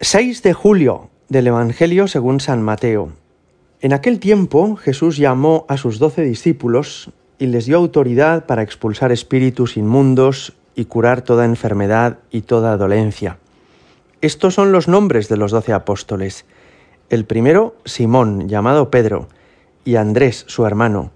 6 0.00 0.44
de 0.44 0.52
julio 0.52 1.10
del 1.28 1.48
Evangelio 1.48 2.06
según 2.06 2.38
San 2.38 2.62
Mateo. 2.62 3.10
En 3.80 3.92
aquel 3.92 4.20
tiempo 4.20 4.76
Jesús 4.76 5.16
llamó 5.16 5.66
a 5.68 5.76
sus 5.76 5.98
doce 5.98 6.22
discípulos 6.22 7.10
y 7.40 7.46
les 7.46 7.66
dio 7.66 7.78
autoridad 7.78 8.46
para 8.46 8.62
expulsar 8.62 9.10
espíritus 9.10 9.76
inmundos 9.76 10.52
y 10.76 10.84
curar 10.84 11.22
toda 11.22 11.44
enfermedad 11.44 12.18
y 12.30 12.42
toda 12.42 12.76
dolencia. 12.76 13.38
Estos 14.20 14.54
son 14.54 14.70
los 14.70 14.86
nombres 14.86 15.28
de 15.28 15.36
los 15.36 15.50
doce 15.50 15.72
apóstoles. 15.72 16.44
El 17.10 17.24
primero, 17.24 17.74
Simón, 17.84 18.48
llamado 18.48 18.92
Pedro, 18.92 19.26
y 19.84 19.96
Andrés, 19.96 20.44
su 20.46 20.64
hermano, 20.64 21.10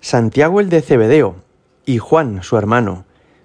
Santiago 0.00 0.58
el 0.58 0.70
de 0.70 0.82
Cebedeo, 0.82 1.36
y 1.86 1.98
Juan, 1.98 2.42
su 2.42 2.56
hermano, 2.56 3.04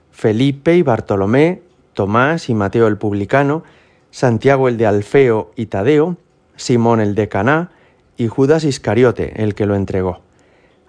Felipe 0.10 0.76
y 0.76 0.82
Bartolomé, 0.82 1.62
Tomás 1.94 2.50
y 2.50 2.56
Mateo 2.56 2.88
el 2.88 2.98
publicano, 2.98 3.64
Santiago 4.12 4.68
el 4.68 4.78
de 4.78 4.86
Alfeo 4.86 5.52
y 5.56 5.68
Tadeo, 5.68 6.18
Simón 6.56 7.00
el 7.00 7.16
de 7.16 7.30
Caná 7.30 7.72
y 8.18 8.28
Judas 8.28 8.64
Iscariote, 8.64 9.42
el 9.42 9.56
que 9.56 9.66
lo 9.66 9.76
entregó. 9.76 10.22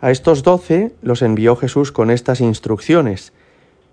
A 0.00 0.10
estos 0.10 0.42
doce 0.42 0.92
los 1.02 1.22
envió 1.22 1.56
Jesús 1.56 1.92
con 1.92 2.10
estas 2.10 2.40
instrucciones. 2.40 3.32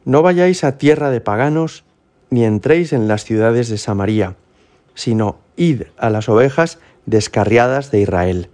No 0.05 0.21
vayáis 0.21 0.63
a 0.63 0.77
tierra 0.77 1.09
de 1.09 1.21
paganos, 1.21 1.84
ni 2.30 2.45
entréis 2.45 2.94
en 2.94 3.08
las 3.08 3.26
ciudades 3.26 3.70
de 3.70 3.77
Samaria, 3.77 4.35
sino 4.95 5.38
id 5.57 5.84
a 5.98 6.09
las 6.09 6.30
ovejas 6.30 6.80
descarriadas 7.05 7.91
de 7.91 8.02
Israel. 8.02 8.49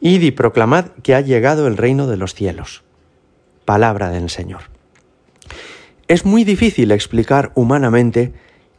Id 0.00 0.22
y 0.22 0.30
proclamad 0.30 0.86
que 1.02 1.14
ha 1.14 1.20
llegado 1.20 1.66
el 1.66 1.76
reino 1.76 2.06
de 2.06 2.16
los 2.16 2.34
cielos. 2.34 2.82
Palabra 3.66 4.10
del 4.10 4.30
Señor. 4.30 4.62
Es 6.08 6.24
muy 6.24 6.44
difícil 6.44 6.90
explicar 6.90 7.52
humanamente 7.54 8.32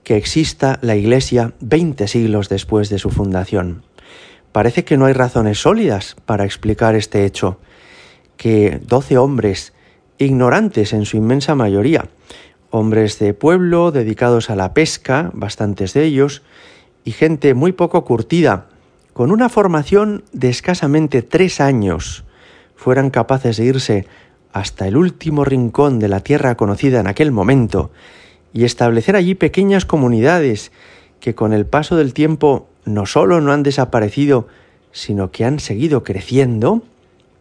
que 0.04 0.18
exista 0.18 0.80
la 0.82 0.96
Iglesia 0.96 1.54
20 1.60 2.08
siglos 2.08 2.50
después 2.50 2.90
de 2.90 3.00
su 3.00 3.10
fundación. 3.10 3.84
Parece 4.52 4.84
que 4.84 4.98
no 4.98 5.06
hay 5.06 5.14
razones 5.14 5.60
sólidas 5.60 6.16
para 6.26 6.46
explicar 6.46 6.96
este 6.96 7.26
hecho, 7.26 7.60
que 8.38 8.80
doce 8.86 9.18
hombres, 9.18 9.74
ignorantes 10.18 10.94
en 10.94 11.06
su 11.06 11.18
inmensa 11.18 11.56
mayoría, 11.56 12.10
hombres 12.70 13.20
de 13.20 13.34
pueblo 13.34 13.92
dedicados 13.92 14.50
a 14.50 14.56
la 14.56 14.74
pesca, 14.74 15.32
bastantes 15.34 15.94
de 15.94 16.04
ellos, 16.04 16.42
y 17.04 17.12
gente 17.12 17.54
muy 17.54 17.72
poco 17.72 18.04
curtida, 18.04 18.68
con 19.14 19.32
una 19.32 19.50
formación 19.50 20.24
de 20.32 20.50
escasamente 20.50 21.22
tres 21.22 21.62
años, 21.62 22.24
fueran 22.76 23.10
capaces 23.10 23.58
de 23.58 23.66
irse 23.66 24.08
hasta 24.54 24.88
el 24.88 24.98
último 24.98 25.46
rincón 25.46 26.00
de 26.00 26.08
la 26.08 26.22
tierra 26.22 26.56
conocida 26.56 27.00
en 27.00 27.08
aquel 27.08 27.32
momento 27.32 27.92
y 28.54 28.66
establecer 28.66 29.16
allí 29.16 29.36
pequeñas 29.36 29.86
comunidades 29.86 30.72
que 31.20 31.36
con 31.36 31.54
el 31.54 31.66
paso 31.66 31.96
del 31.96 32.14
tiempo 32.14 32.68
no 32.86 33.06
solo 33.06 33.42
no 33.42 33.52
han 33.54 33.64
desaparecido, 33.64 34.48
sino 34.92 35.32
que 35.32 35.46
han 35.46 35.60
seguido 35.60 36.04
creciendo, 36.04 36.84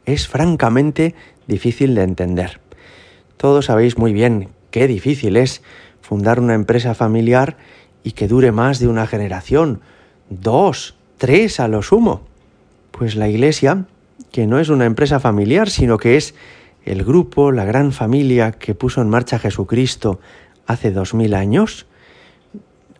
es 0.04 0.28
francamente 0.28 1.14
difícil 1.46 1.94
de 1.94 2.02
entender. 2.02 2.60
Todos 3.36 3.66
sabéis 3.66 3.98
muy 3.98 4.12
bien 4.12 4.48
qué 4.70 4.86
difícil 4.86 5.36
es 5.36 5.62
fundar 6.00 6.40
una 6.40 6.54
empresa 6.54 6.94
familiar 6.94 7.56
y 8.04 8.12
que 8.12 8.28
dure 8.28 8.52
más 8.52 8.78
de 8.78 8.88
una 8.88 9.06
generación, 9.06 9.80
dos, 10.28 10.94
tres 11.18 11.60
a 11.60 11.68
lo 11.68 11.82
sumo. 11.82 12.22
Pues 12.90 13.16
la 13.16 13.28
Iglesia, 13.28 13.86
que 14.30 14.46
no 14.46 14.58
es 14.58 14.68
una 14.68 14.84
empresa 14.84 15.20
familiar, 15.20 15.70
sino 15.70 15.98
que 15.98 16.16
es 16.16 16.34
el 16.84 17.04
grupo, 17.04 17.52
la 17.52 17.64
gran 17.64 17.92
familia 17.92 18.52
que 18.52 18.74
puso 18.74 19.02
en 19.02 19.08
marcha 19.08 19.38
Jesucristo 19.38 20.20
hace 20.70 20.90
dos 20.92 21.14
mil 21.14 21.34
años, 21.34 21.86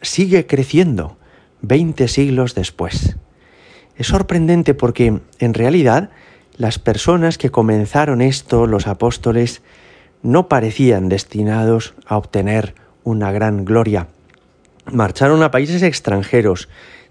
sigue 0.03 0.47
creciendo 0.47 1.17
veinte 1.63 2.09
siglos 2.09 2.55
después. 2.55 3.17
Es 3.97 4.09
sorprendente 4.09 4.75
porque, 4.75 5.21
en 5.39 5.55
realidad, 5.55 6.11
las 6.57 6.79
personas 6.79 7.39
que 7.39 7.51
comenzaron 7.51 8.23
esto, 8.23 8.67
los 8.67 8.87
apóstoles, 8.87 9.63
no 10.23 10.49
parecían 10.49 11.09
destinados 11.09 11.95
a 12.07 12.17
obtener 12.17 12.75
una 13.05 13.31
gran 13.33 13.65
gloria. 13.65 14.09
Marcharon 14.91 15.43
a 15.43 15.51
países 15.51 15.83
extranjeros, 15.83 16.69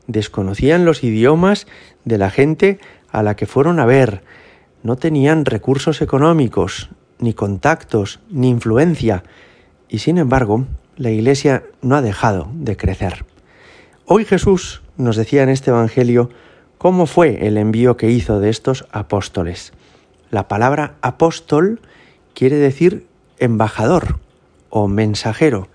desconocían 0.07 0.85
los 0.85 1.03
idiomas 1.03 1.67
de 2.05 2.17
la 2.17 2.29
gente 2.29 2.79
a 3.11 3.23
la 3.23 3.35
que 3.35 3.45
fueron 3.45 3.79
a 3.79 3.85
ver, 3.85 4.23
no 4.84 4.95
tenían 4.95 5.45
recursos 5.45 6.01
económicos, 6.01 6.89
ni 7.19 7.34
contactos, 7.34 8.19
ni 8.29 8.50
influencia, 8.50 9.23
y 9.89 10.00
sin 10.00 10.17
embargo, 10.17 10.66
la 10.95 11.09
Iglesia 11.09 11.63
no 11.81 11.95
ha 11.95 12.01
dejado 12.01 12.50
de 12.53 12.77
crecer. 12.77 13.25
Hoy 14.05 14.23
Jesús 14.25 14.81
nos 14.97 15.16
decía 15.16 15.44
en 15.44 15.50
este 15.50 15.72
Evangelio 15.72 16.29
cómo 16.77 17.05
fue 17.05 17.47
el 17.47 17.57
envío 17.57 17.97
que 17.97 18.09
hizo 18.09 18.39
de 18.39 18.49
estos 18.49 18.85
apóstoles. 18.91 19.73
La 20.31 20.47
palabra 20.47 20.95
apóstol 21.01 21.81
quiere 22.33 22.55
decir 22.55 23.07
embajador 23.39 24.19
o 24.69 24.88
mensajero, 24.88 25.67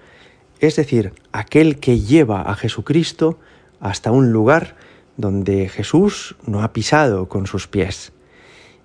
es 0.60 0.76
decir, 0.76 1.12
aquel 1.32 1.78
que 1.78 2.00
lleva 2.00 2.42
a 2.42 2.54
Jesucristo 2.54 3.38
hasta 3.80 4.12
un 4.12 4.32
lugar 4.32 4.76
donde 5.16 5.68
Jesús 5.68 6.36
no 6.46 6.62
ha 6.62 6.72
pisado 6.72 7.28
con 7.28 7.46
sus 7.46 7.68
pies. 7.68 8.13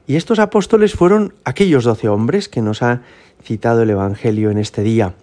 Y 0.09 0.15
estos 0.15 0.39
apóstoles 0.39 0.93
fueron 0.93 1.35
aquellos 1.45 1.83
doce 1.83 2.09
hombres 2.09 2.49
que 2.49 2.63
nos 2.63 2.81
ha 2.81 3.03
citado 3.43 3.83
el 3.83 3.91
Evangelio 3.91 4.49
en 4.49 4.57
este 4.57 4.81
día. 4.81 5.13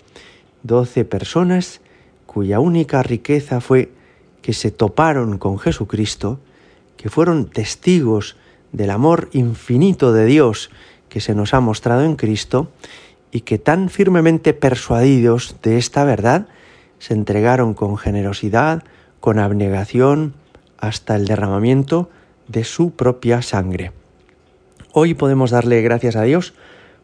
Doce 0.62 1.04
personas 1.04 1.80
cuya 2.24 2.60
única 2.60 3.02
riqueza 3.02 3.60
fue 3.60 3.90
que 4.42 4.52
se 4.52 4.70
toparon 4.70 5.38
con 5.38 5.58
Jesucristo, 5.58 6.38
que 6.96 7.10
fueron 7.10 7.46
testigos 7.46 8.36
del 8.70 8.90
amor 8.90 9.28
infinito 9.32 10.12
de 10.12 10.24
Dios 10.24 10.70
que 11.08 11.20
se 11.20 11.34
nos 11.34 11.52
ha 11.52 11.58
mostrado 11.58 12.04
en 12.04 12.14
Cristo 12.14 12.70
y 13.32 13.40
que 13.40 13.58
tan 13.58 13.90
firmemente 13.90 14.54
persuadidos 14.54 15.56
de 15.64 15.78
esta 15.78 16.04
verdad 16.04 16.46
se 17.00 17.12
entregaron 17.12 17.74
con 17.74 17.96
generosidad, 17.96 18.84
con 19.18 19.40
abnegación, 19.40 20.34
hasta 20.78 21.16
el 21.16 21.24
derramamiento 21.24 22.08
de 22.46 22.62
su 22.62 22.92
propia 22.92 23.42
sangre. 23.42 23.90
Hoy 24.98 25.12
podemos 25.12 25.50
darle 25.50 25.82
gracias 25.82 26.16
a 26.16 26.22
Dios 26.22 26.54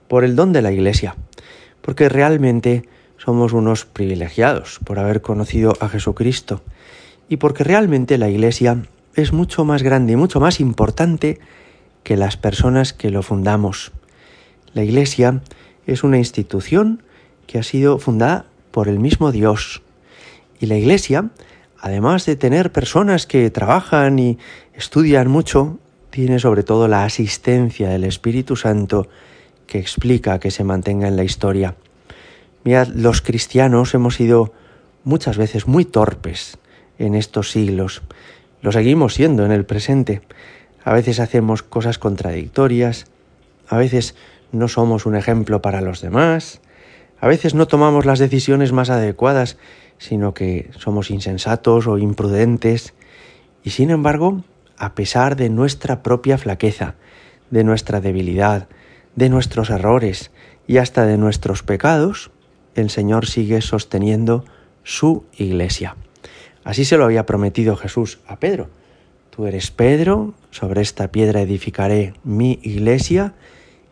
por 0.08 0.24
el 0.24 0.34
don 0.34 0.54
de 0.54 0.62
la 0.62 0.72
Iglesia, 0.72 1.14
porque 1.82 2.08
realmente 2.08 2.88
somos 3.18 3.52
unos 3.52 3.84
privilegiados 3.84 4.80
por 4.82 4.98
haber 4.98 5.20
conocido 5.20 5.74
a 5.78 5.90
Jesucristo 5.90 6.62
y 7.28 7.36
porque 7.36 7.64
realmente 7.64 8.16
la 8.16 8.30
Iglesia 8.30 8.78
es 9.14 9.34
mucho 9.34 9.66
más 9.66 9.82
grande 9.82 10.14
y 10.14 10.16
mucho 10.16 10.40
más 10.40 10.58
importante 10.58 11.38
que 12.02 12.16
las 12.16 12.38
personas 12.38 12.94
que 12.94 13.10
lo 13.10 13.22
fundamos. 13.22 13.92
La 14.72 14.82
Iglesia 14.84 15.42
es 15.86 16.02
una 16.02 16.16
institución 16.16 17.02
que 17.46 17.58
ha 17.58 17.62
sido 17.62 17.98
fundada 17.98 18.46
por 18.70 18.88
el 18.88 19.00
mismo 19.00 19.32
Dios. 19.32 19.82
Y 20.58 20.64
la 20.64 20.78
Iglesia, 20.78 21.28
además 21.78 22.24
de 22.24 22.36
tener 22.36 22.72
personas 22.72 23.26
que 23.26 23.50
trabajan 23.50 24.18
y 24.18 24.38
estudian 24.72 25.28
mucho, 25.28 25.78
tiene 26.12 26.38
sobre 26.38 26.62
todo 26.62 26.88
la 26.88 27.04
asistencia 27.04 27.88
del 27.88 28.04
Espíritu 28.04 28.54
Santo 28.54 29.08
que 29.66 29.78
explica 29.78 30.38
que 30.38 30.50
se 30.50 30.62
mantenga 30.62 31.08
en 31.08 31.16
la 31.16 31.24
historia. 31.24 31.74
Mirad, 32.64 32.88
los 32.88 33.22
cristianos 33.22 33.94
hemos 33.94 34.16
sido 34.16 34.52
muchas 35.04 35.38
veces 35.38 35.66
muy 35.66 35.86
torpes 35.86 36.58
en 36.98 37.14
estos 37.14 37.50
siglos. 37.50 38.02
Lo 38.60 38.72
seguimos 38.72 39.14
siendo 39.14 39.46
en 39.46 39.52
el 39.52 39.64
presente. 39.64 40.20
A 40.84 40.92
veces 40.92 41.18
hacemos 41.18 41.62
cosas 41.62 41.98
contradictorias, 41.98 43.06
a 43.68 43.78
veces 43.78 44.14
no 44.52 44.68
somos 44.68 45.06
un 45.06 45.16
ejemplo 45.16 45.62
para 45.62 45.80
los 45.80 46.02
demás, 46.02 46.60
a 47.20 47.26
veces 47.26 47.54
no 47.54 47.66
tomamos 47.66 48.04
las 48.04 48.18
decisiones 48.18 48.72
más 48.72 48.90
adecuadas, 48.90 49.56
sino 49.96 50.34
que 50.34 50.70
somos 50.78 51.10
insensatos 51.10 51.86
o 51.86 51.96
imprudentes. 51.96 52.92
Y 53.64 53.70
sin 53.70 53.90
embargo, 53.90 54.44
a 54.76 54.94
pesar 54.94 55.36
de 55.36 55.48
nuestra 55.48 56.02
propia 56.02 56.38
flaqueza, 56.38 56.94
de 57.50 57.64
nuestra 57.64 58.00
debilidad, 58.00 58.68
de 59.16 59.28
nuestros 59.28 59.70
errores 59.70 60.30
y 60.66 60.78
hasta 60.78 61.06
de 61.06 61.18
nuestros 61.18 61.62
pecados, 61.62 62.30
el 62.74 62.90
Señor 62.90 63.26
sigue 63.26 63.60
sosteniendo 63.60 64.44
su 64.84 65.24
iglesia. 65.36 65.96
Así 66.64 66.84
se 66.84 66.96
lo 66.96 67.04
había 67.04 67.26
prometido 67.26 67.76
Jesús 67.76 68.20
a 68.26 68.36
Pedro. 68.36 68.68
Tú 69.30 69.46
eres 69.46 69.70
Pedro, 69.70 70.34
sobre 70.50 70.82
esta 70.82 71.08
piedra 71.08 71.40
edificaré 71.40 72.14
mi 72.24 72.58
iglesia 72.62 73.34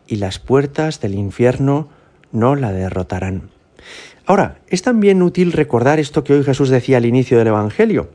y 0.07 0.17
las 0.17 0.39
puertas 0.39 1.01
del 1.01 1.15
infierno 1.15 1.89
no 2.31 2.55
la 2.55 2.71
derrotarán. 2.71 3.49
Ahora, 4.25 4.59
es 4.67 4.81
también 4.81 5.21
útil 5.21 5.51
recordar 5.51 5.99
esto 5.99 6.23
que 6.23 6.33
hoy 6.33 6.43
Jesús 6.43 6.69
decía 6.69 6.97
al 6.97 7.05
inicio 7.05 7.37
del 7.37 7.47
Evangelio. 7.47 8.11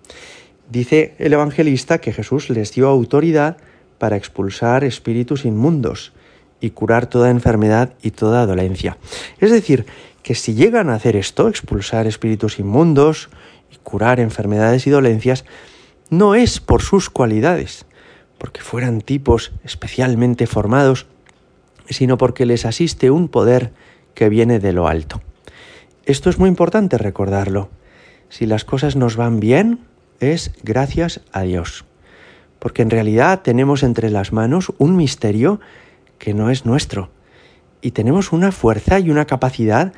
Dice 0.70 1.14
el 1.18 1.32
evangelista 1.32 1.98
que 1.98 2.12
Jesús 2.12 2.50
les 2.50 2.72
dio 2.72 2.88
autoridad 2.88 3.56
para 3.98 4.16
expulsar 4.16 4.84
espíritus 4.84 5.44
inmundos 5.44 6.12
y 6.60 6.70
curar 6.70 7.06
toda 7.06 7.30
enfermedad 7.30 7.92
y 8.02 8.10
toda 8.10 8.46
dolencia. 8.46 8.98
Es 9.38 9.50
decir, 9.50 9.86
que 10.22 10.34
si 10.34 10.54
llegan 10.54 10.90
a 10.90 10.94
hacer 10.94 11.14
esto, 11.14 11.48
expulsar 11.48 12.06
espíritus 12.06 12.58
inmundos 12.58 13.28
y 13.70 13.76
curar 13.76 14.18
enfermedades 14.18 14.86
y 14.86 14.90
dolencias, 14.90 15.44
no 16.10 16.34
es 16.34 16.60
por 16.60 16.82
sus 16.82 17.10
cualidades, 17.10 17.86
porque 18.38 18.60
fueran 18.60 19.00
tipos 19.00 19.52
especialmente 19.64 20.46
formados, 20.46 21.06
sino 21.88 22.18
porque 22.18 22.46
les 22.46 22.66
asiste 22.66 23.10
un 23.10 23.28
poder 23.28 23.72
que 24.14 24.28
viene 24.28 24.58
de 24.58 24.72
lo 24.72 24.88
alto. 24.88 25.22
Esto 26.04 26.30
es 26.30 26.38
muy 26.38 26.48
importante 26.48 26.98
recordarlo. 26.98 27.68
Si 28.28 28.46
las 28.46 28.64
cosas 28.64 28.96
nos 28.96 29.16
van 29.16 29.38
bien, 29.40 29.80
es 30.20 30.52
gracias 30.62 31.20
a 31.32 31.42
Dios, 31.42 31.84
porque 32.58 32.82
en 32.82 32.90
realidad 32.90 33.42
tenemos 33.42 33.82
entre 33.82 34.10
las 34.10 34.32
manos 34.32 34.72
un 34.78 34.96
misterio 34.96 35.60
que 36.18 36.34
no 36.34 36.50
es 36.50 36.64
nuestro, 36.64 37.10
y 37.82 37.92
tenemos 37.92 38.32
una 38.32 38.52
fuerza 38.52 38.98
y 38.98 39.10
una 39.10 39.26
capacidad 39.26 39.92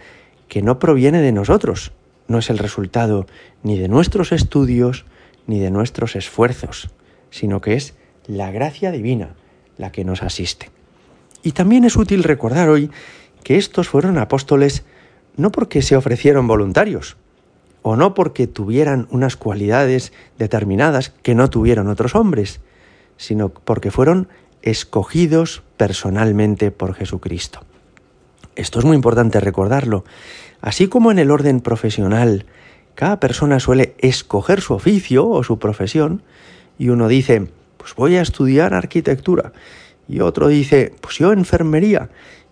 que 0.49 0.63
no 0.63 0.79
proviene 0.79 1.21
de 1.21 1.33
nosotros, 1.33 1.93
no 2.27 2.39
es 2.39 2.51
el 2.51 2.59
resultado 2.59 3.27
ni 3.63 3.79
de 3.79 3.89
nuestros 3.89 4.33
estudios 4.33 5.05
ni 5.47 5.59
de 5.61 5.71
nuestros 5.71 6.17
esfuerzos, 6.17 6.91
sino 7.31 7.61
que 7.61 7.75
es 7.75 7.95
la 8.27 8.51
gracia 8.51 8.91
divina 8.91 9.35
la 9.79 9.93
que 9.93 10.05
nos 10.05 10.23
asiste. 10.23 10.71
Y 11.43 11.53
también 11.53 11.85
es 11.85 11.97
útil 11.97 12.25
recordar 12.25 12.69
hoy 12.69 12.91
que 13.43 13.57
estos 13.57 13.89
fueron 13.89 14.19
apóstoles 14.19 14.85
no 15.37 15.53
porque 15.53 15.83
se 15.83 15.97
ofrecieron 15.97 16.47
voluntarios, 16.47 17.17
o 17.83 17.97
no 17.97 18.15
porque 18.15 18.47
tuvieran 18.47 19.07
unas 19.11 19.37
cualidades 19.37 20.13
determinadas 20.39 21.11
que 21.23 21.35
no 21.35 21.51
tuvieron 21.51 21.89
otros 21.89 22.15
hombres, 22.15 22.61
sino 23.17 23.49
porque 23.49 23.91
fueron 23.91 24.29
escogidos 24.63 25.63
personalmente 25.77 26.71
por 26.71 26.95
Jesucristo. 26.95 27.61
Esto 28.57 28.81
es 28.81 28.85
muy 28.85 28.97
importante 28.97 29.41
recordarlo. 29.41 30.05
Así 30.61 30.89
como 30.89 31.13
en 31.13 31.19
el 31.19 31.31
orden 31.31 31.61
profesional, 31.61 32.47
cada 32.95 33.21
persona 33.21 33.61
suele 33.61 33.95
escoger 33.99 34.61
su 34.61 34.75
oficio 34.75 35.29
o 35.29 35.45
su 35.45 35.59
profesión, 35.61 36.23
y 36.79 36.89
uno 36.89 37.07
dice, 37.07 37.49
pues 37.77 37.95
voy 37.95 38.17
a 38.17 38.23
estudiar 38.23 38.75
arquitectura, 38.75 39.53
y 40.09 40.21
otro 40.21 40.49
dice, 40.49 40.95
pues 41.01 41.17
yo 41.19 41.33
enfermería, 41.33 42.11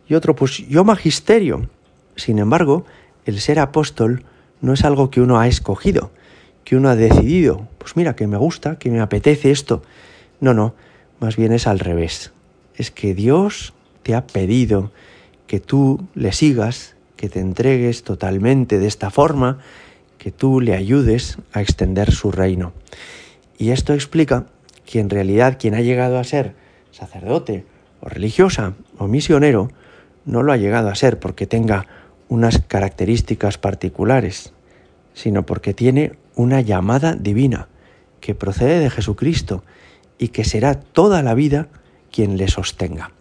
y 0.08 0.14
otro, 0.14 0.36
pues 0.36 0.58
yo 0.68 0.84
magisterio. 0.84 1.68
Sin 2.14 2.38
embargo, 2.38 2.84
el 3.24 3.40
ser 3.40 3.58
apóstol 3.58 4.24
no 4.60 4.72
es 4.72 4.84
algo 4.84 5.10
que 5.10 5.20
uno 5.20 5.38
ha 5.38 5.48
escogido, 5.48 6.10
que 6.64 6.76
uno 6.76 6.88
ha 6.88 6.96
decidido, 6.96 7.68
pues 7.78 7.96
mira, 7.96 8.16
que 8.16 8.26
me 8.26 8.36
gusta, 8.36 8.78
que 8.78 8.90
me 8.90 9.00
apetece 9.00 9.50
esto. 9.50 9.82
No, 10.40 10.54
no, 10.54 10.74
más 11.20 11.36
bien 11.36 11.52
es 11.52 11.66
al 11.66 11.78
revés. 11.78 12.32
Es 12.74 12.90
que 12.90 13.14
Dios 13.14 13.74
te 14.02 14.14
ha 14.14 14.26
pedido 14.26 14.90
que 15.46 15.60
tú 15.60 16.06
le 16.14 16.32
sigas, 16.32 16.96
que 17.16 17.28
te 17.28 17.40
entregues 17.40 18.02
totalmente 18.02 18.78
de 18.78 18.86
esta 18.86 19.10
forma, 19.10 19.58
que 20.18 20.32
tú 20.32 20.60
le 20.60 20.74
ayudes 20.74 21.38
a 21.52 21.62
extender 21.62 22.12
su 22.12 22.32
reino. 22.32 22.72
Y 23.58 23.70
esto 23.70 23.94
explica 23.94 24.46
que 24.84 25.00
en 25.00 25.10
realidad 25.10 25.58
quien 25.58 25.74
ha 25.74 25.80
llegado 25.80 26.18
a 26.18 26.24
ser 26.24 26.54
sacerdote 26.90 27.64
o 28.00 28.08
religiosa 28.08 28.74
o 28.98 29.06
misionero 29.06 29.70
no 30.24 30.42
lo 30.42 30.52
ha 30.52 30.56
llegado 30.56 30.88
a 30.88 30.94
ser 30.94 31.18
porque 31.18 31.46
tenga 31.46 31.86
unas 32.28 32.60
características 32.60 33.58
particulares, 33.58 34.52
sino 35.14 35.46
porque 35.46 35.74
tiene 35.74 36.12
una 36.34 36.60
llamada 36.60 37.14
divina 37.14 37.68
que 38.20 38.34
procede 38.34 38.80
de 38.80 38.90
Jesucristo 38.90 39.62
y 40.18 40.28
que 40.28 40.44
será 40.44 40.74
toda 40.74 41.22
la 41.22 41.34
vida 41.34 41.68
quien 42.10 42.36
le 42.36 42.48
sostenga. 42.48 43.12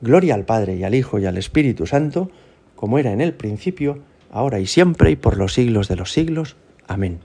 Gloria 0.00 0.34
al 0.34 0.44
Padre 0.44 0.76
y 0.76 0.84
al 0.84 0.94
Hijo 0.94 1.18
y 1.18 1.26
al 1.26 1.38
Espíritu 1.38 1.86
Santo, 1.86 2.30
como 2.76 2.98
era 2.98 3.12
en 3.12 3.20
el 3.20 3.34
principio, 3.34 4.00
ahora 4.30 4.60
y 4.60 4.66
siempre 4.66 5.10
y 5.10 5.16
por 5.16 5.36
los 5.36 5.52
siglos 5.54 5.88
de 5.88 5.96
los 5.96 6.12
siglos. 6.12 6.56
Amén. 6.88 7.20